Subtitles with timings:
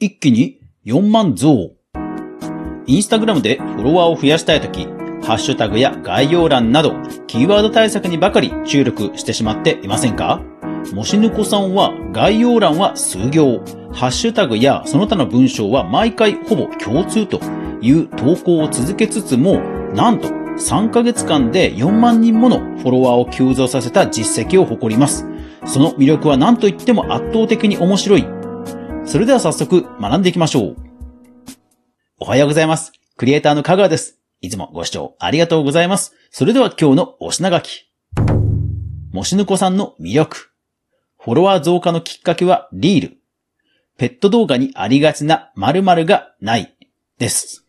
[0.00, 1.72] 一気に4万増。
[2.86, 4.84] インスタグラムでフォロワーを増やしたいとき、
[5.24, 6.92] ハッシュタグや概要欄など、
[7.26, 10.40] キーワード対策にばかり注力してしまっていませんか？
[10.92, 13.58] もしぬこさんは概要欄は数行、
[13.92, 17.40] ハッシュタグやその他の文章は毎回ほぼ共通と
[17.80, 19.58] いう投稿を続けつつも、
[19.94, 25.26] なんと3ヶ月間で4万人ものフォロワーを急増させた実績を誇ります。
[25.66, 28.37] その魅力は何と言っても圧倒的に面白い。
[29.08, 30.76] それでは早速学んでいきましょう。
[32.20, 32.92] おはようございます。
[33.16, 34.18] クリエイターの香川です。
[34.42, 36.12] いつもご視聴ありがとうございます。
[36.30, 37.90] それでは今日のお品書き。
[39.10, 40.50] もしぬこさんの魅力。
[41.18, 43.16] フォロワー増加のきっかけはリール。
[43.96, 46.76] ペット動画にありがちな〇〇がない。
[47.18, 47.66] です。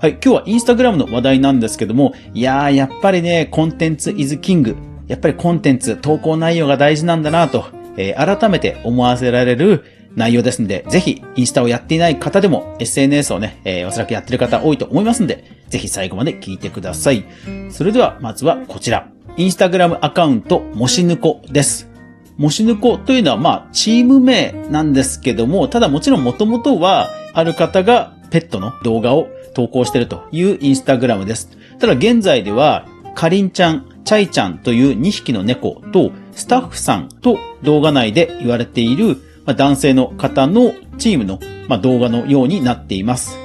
[0.00, 4.74] はい、今日はインスタグラムの話題なんですけども、いやー、やっぱりね、コンテンツイズキング。
[5.06, 17.24] やっぱりコンテンツ、投稿内容が大事なんだなと、えー、改めて思わせられる内容ですんで、ぜひ、インスタをやっていない方でも、SNS をね、えー、おそらくやってる方多いと思いますんで、ぜひ最後まで聞いてください。
[17.70, 19.08] それでは、まずはこちら。
[19.38, 21.88] インスタグラムアカウント、もしぬこです。
[22.36, 31.50] もしぬこというのは、まあ、チーム名なんですけども、ただもちろん元々は、ある方がペットの動画を投稿しているというインスタグラムです。
[31.78, 39.16] ただ現在では、かりんちゃん、チャイちゃんという2匹の猫と、スタッフさんと動画内で言われている
[39.46, 41.38] 男性の方のチームの
[41.80, 43.38] 動画のようになっています。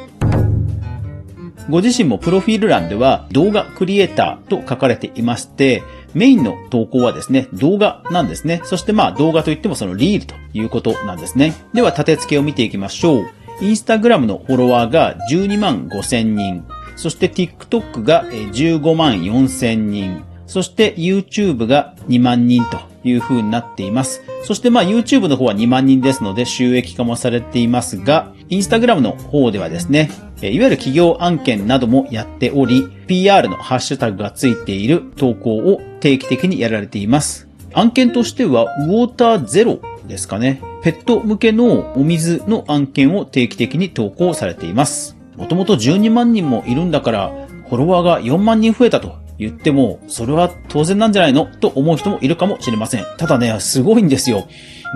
[1.69, 8.61] ご自身もプロフィール欄では動画クリエイターと書かれていまして、メインの投稿はですね、動画なんですね。
[8.63, 11.53] そしてまあ動画といってもそのリールということなんですね。
[11.73, 13.25] では立て付けを見ていきましょう。
[13.59, 16.63] インスタグラムのフォロワーが12万5千人。
[16.95, 20.23] そして TikTok が15万4千人。
[20.47, 24.23] そして YouTube が2万人という風になっています。
[24.43, 30.09] そしてまあ YouTube の方は2万人ですので収益化もされていますが、Instagram の方ではですね、
[30.41, 37.47] いわゆる企業案件などもやっており、PR のハッシュタグがついている投稿を定期的にやられています。
[37.73, 40.61] 案件としては、ウォーターゼロですかね。
[40.81, 45.17] ペット向けのお水の案件を定期的に投稿されています。
[45.35, 47.33] もともと12万人もいるんだから、
[47.67, 51.45] フォロワーが4万人増えたと言っても、それは当然なんじゃないの？
[51.45, 53.05] と思う人もいるかもしれません。
[53.17, 54.47] ただね、すごいんですよ。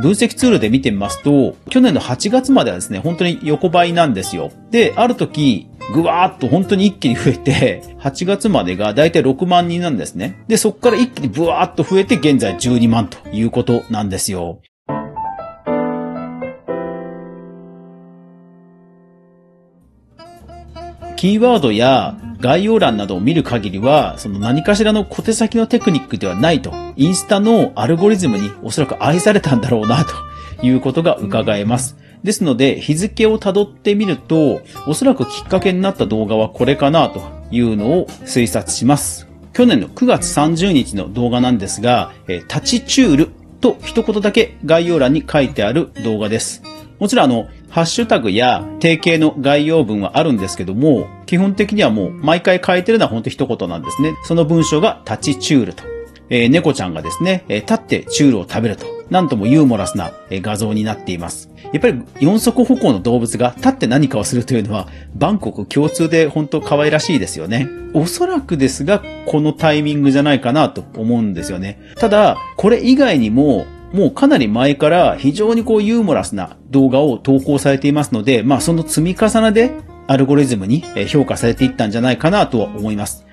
[0.01, 4.51] 分析ツールで見てみますと、去年の8月まではですね、本当に横ばいなんですよ。
[4.71, 10.43] で、ある時、ぐわーっと本当に一気に増えて、8月までがだいたい6万人なんですね。
[10.47, 14.61] で、そこから一気にブワーっと増えて現在12万ということなんですよ。
[21.17, 31.95] キーワードや概要欄などを見る限りは、その何かしらの小手先のテクニックではないと、インスタのアルゴリズムにおそらく愛されたんだろうな、ということが伺えます。
[32.23, 39.27] ですので、日付を辿ってみると、おそらくきっかけになった動画はこれかな、というのを推察します。
[39.53, 46.63] 去年の9月30日の動画なんですが、えタチチュールと一言だけ概要欄に書いてある動画です。
[46.99, 54.13] もちろんあの、ハッシュタグや定型の概要文はあるんですけども、基本的にはもう毎回書いてるのは本当一言なんですね。
[54.23, 55.83] その文章がタチチュールと。
[56.29, 58.85] えー、猫ちゃんがですね、えー、立ってチュールを食べると。
[59.09, 61.49] なんともユーモラスな、画像になっています。
[61.73, 67.67] やっぱり四足歩行の動物が立って何かをするというのは、バンコク共通で本当可愛らしいですよね。
[67.93, 71.77] おそらくですが、このタイミングじゃないかなと思うんですよね。
[71.97, 79.71] ただ、これ以外にも、もうかなり前から非常にこうユーモラスな動画を投稿されていますので、まあその積み重ねで
[80.07, 83.25] アルゴリズムに評価されていったんじゃないかなとは思います。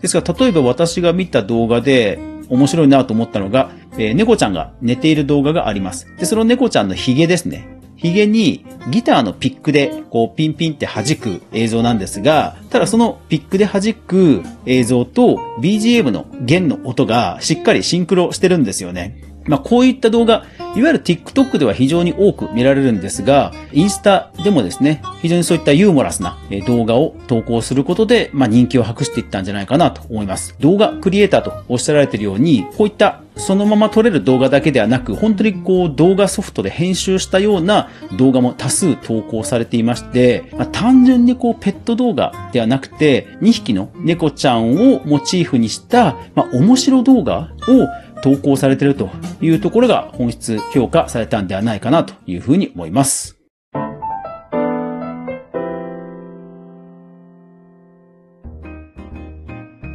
[0.00, 2.18] ですが、例えば私が見た動画で
[2.48, 6.06] 面白いなと思ったのが、えー、猫ちゃんが寝ている動画があります。
[6.18, 7.75] で、その猫ちゃんの髭ですね。
[7.96, 19.25] ヒゲにギターのピックでこうピンピンって弾く映像なんですが、ただそのピックで弾く映像と BGM の弦の音がしっかりシンクロしてるんですよね。
[19.48, 20.44] まあこういった動画、
[20.76, 30.54] いわゆる TikTok では非常に多く見られるんですが、インスタでもですね、非常にそういったユーモラスな動画を投稿することで、まあ人気を博していったんじゃないかなと思います。
[30.60, 47.86] 動画クリエイターとおっしゃられているように、こういったそのまま撮れる動画だけではなく、本当にこう動画ソフトで編集したような動画も多数投稿されていまして、まあ、単純にこうペット動画ではなくて、2匹の猫ちゃんをモチーフにした、まあ、面白動画を
[48.22, 49.10] 投稿されていると
[49.40, 53.36] いうところが本質評価されたんではないかなというふうに思います。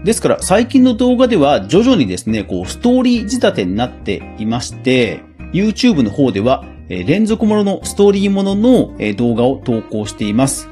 [0.03, 5.21] ですから最近の動画では徐々にですね、こうストーリー仕立てになっていまして、
[5.53, 10.69] YouTube の方では、連続もののストーリーものの、動画を投稿しています。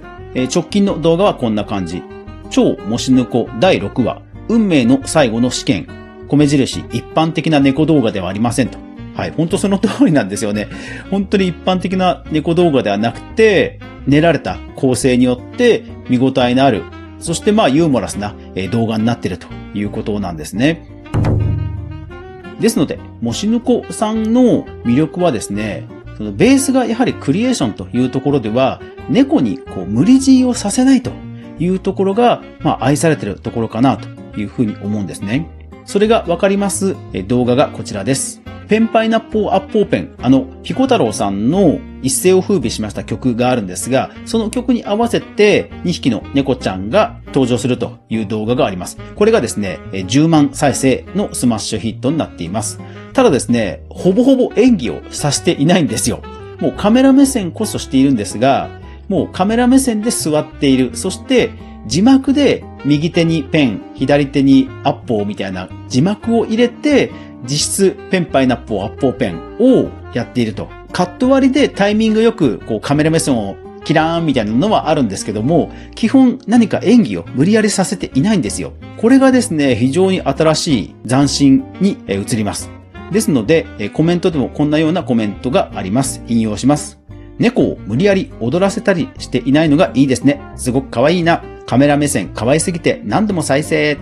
[0.51, 2.01] 直近の動画はこんな感じ。
[2.49, 5.98] 超もしぬこ第6話、運命の最後の試験。
[6.29, 8.77] 米印、一般的な猫動画ではありませんと。
[9.15, 10.69] はい、本当その通りなんですよね。
[11.11, 16.83] 本当に一般的な猫動画ではなくて、練られた構成によって見応えのある、
[17.19, 18.33] そしてまあユーモラスな
[18.71, 20.87] 動画になっているということなんですね。
[22.59, 25.87] ですので、もしぬこさんの魅力はですね、
[26.17, 31.11] そのベースがやはりクリエーションというところでは、猫にこう無理強いをさせないと
[31.59, 34.07] いうところが、まあ愛されているところかなと
[34.39, 35.49] いうふうに思うんですね。
[35.89, 36.95] それがわかります
[37.27, 38.43] 動画がこちらです。
[38.67, 48.97] ペンパイナッポーアッポーペン、あの、ピコ太郎さんの一世を風靡しました曲があるんですが、その曲に合わせて2匹の猫ちゃんが登場するという動画があります。
[49.15, 52.79] これがですね、10万再生のスマッシュヒットになっています。
[53.13, 56.21] ただですね、ほぼほぼ演技をさせていないんですよ。
[56.59, 58.69] もうカメラ目線こそしているんですが、
[59.07, 60.95] もうカメラ目線で座っている。
[60.95, 61.49] そして
[61.89, 67.11] 字幕で右手にペン、左手にアッポーみたいな字幕を入れて、
[67.43, 70.69] 実質ペンパイナッポーアッポーペンをやっていると。
[70.91, 78.73] カット割りでタイミングよくこうカメラ目線をキラーンみたいなのはあるんですけども、基本何か演技を無理やりさせていないんですよ。
[78.97, 82.69] これがですね、非常に新しい斬新に映ります。
[83.11, 86.21] ですので、コメントでもこんなようなコメントがあります。
[86.27, 86.98] 引用します。
[87.39, 90.41] 猫を無理やり踊らせたりしていないのがいいですね。
[90.55, 91.41] すごく可愛いな。
[91.65, 93.97] カメラ目線可愛すぎて何度も再生。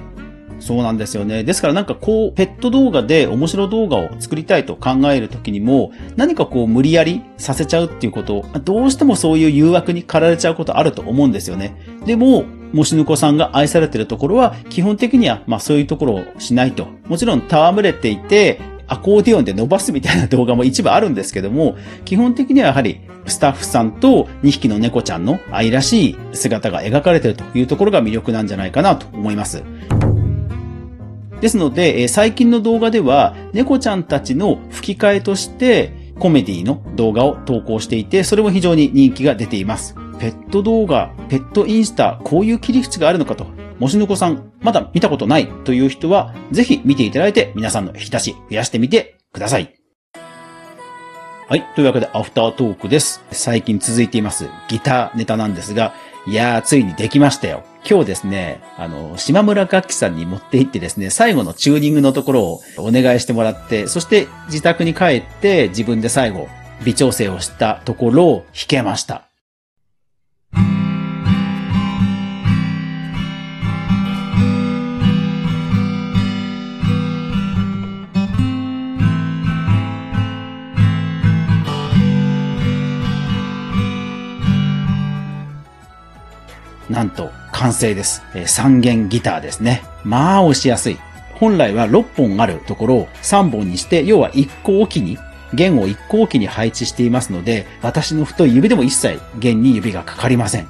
[0.59, 1.43] そうなんですよね。
[1.43, 11.75] ですからなんかこう、ペット動画で面白動画を作りたいと考えるときにも、何かこう無理やりさせちゃうっていうことを、どうしてもそういう誘惑に駆られちゃうことあると思うんですよね。
[12.05, 16.87] でも、もしぬこさんが愛されてるところは、基本的には、まあそういうところをしないと。
[17.07, 29.63] もちろん戯れていて、アコーディオンで伸ばすみたいな動画も一部あるんですけども、基本的にはやはりスタッフさんと2匹の猫ちゃんの愛らしい姿が描かれているというところが魅力なんじゃないかなと思います。
[31.41, 39.93] ですので、最近の動画では猫ちゃんたちの吹き替えとしてコメディの動画を投稿していて、それも非常に人気が出ています。
[40.19, 43.45] ペット動画、ペットインスタ、こういう切り口があるのかと
[43.79, 49.73] もしのこさん、まだ見たことないという人は、ぜひ見ていただいて、皆さんの引き出し増やしてみてください。
[51.47, 51.63] はい。
[51.75, 53.23] というわけで、アフタートークです。
[53.31, 55.93] 最近続いています、ギターネタなんですが、
[56.25, 57.63] いやー、ついにできましたよ。
[57.89, 66.49] 今日ですね、あの、島村楽器さんに持って行ってですね、最後のチューニングのところをお願いしてもらって、そして自宅に帰って自分で最後、
[66.83, 69.26] 微調整をしたところを弾けました。
[86.97, 88.23] なんと完成です。
[88.33, 89.83] え、3弦ギターですね。
[90.03, 90.97] まあ押しやすい。
[91.35, 95.19] 本来は6本あるところを3本にして、要は1個おきに、
[95.53, 100.67] 弦を1個おきに配置していますので、私の太い指でも一切弦に指がかかりません。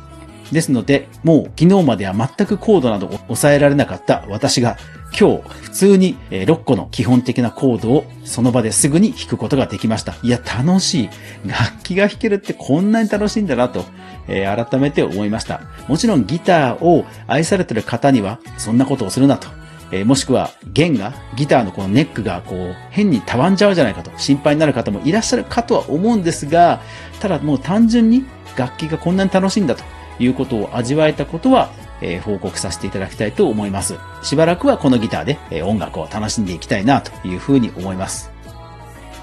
[0.51, 4.75] ですので、もう昨日までは全くコードなどを抑えられなかった私が、
[5.17, 10.15] 今日普通に6個の基本的なコードをその場ですぐに弾くことができました。
[10.23, 11.09] いや、楽しい。
[11.45, 13.85] 楽器が弾けるってこんなに楽しいんだなと
[14.27, 15.61] えー、改めて思いました。
[15.87, 19.47] もちろんギターを愛されてる方には、そんなことをするなと。
[19.91, 26.81] えー、もしくは弦が、ギターのこのネックがこう、変にたわんじゃうじゃないかと心配になる方もいらっしゃるかとは思うんですが、
[27.19, 28.25] ただもう単純に
[28.57, 29.83] 楽器がこんなに楽しいんだと
[30.19, 31.69] いうことを味わえたことは、
[32.01, 33.95] えー、報告させていただきたいと思います。
[34.23, 38.31] しばらくはこのギターで、えー、音楽を楽しんでいきたいなというふうに思います。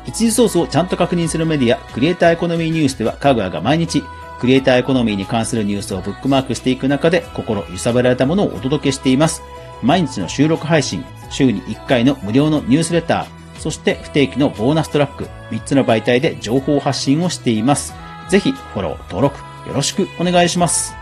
[0.06, 4.02] 一時ソースをちゃんと確認するメディア、クリエイターエコノミーニュースでは、かぐわが毎日、
[4.40, 9.42] クリエイターエコノミーに関するニュースをブックマークしていく中で心揺さぶられたものをお届けしています。
[9.82, 17.94] 毎日の収録配信、週に1回の無料のニュースレター、そして不定期のボーナストラック、3つの媒体で情報発信をしています。
[18.28, 19.38] ぜひフォロー、登録
[19.68, 20.94] よろしくお願いします。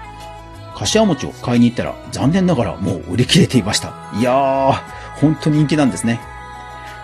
[0.74, 3.92] 柏餅を買いに行ったら残念ながらもう売り切れていました。
[4.18, 4.72] いやー、
[5.20, 6.20] 本当に人気なんですね。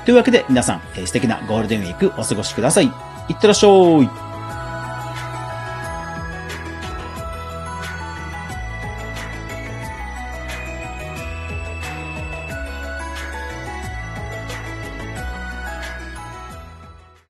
[0.04, 2.86] というわけで皆さん、素敵なゴールデンウィークお過ごしください。
[2.86, 2.90] い
[3.32, 4.27] ってらっしゃい。